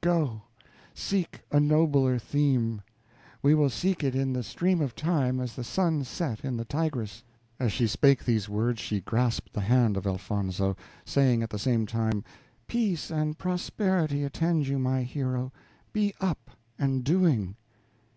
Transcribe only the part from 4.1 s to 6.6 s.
in the stream of time as the sun set in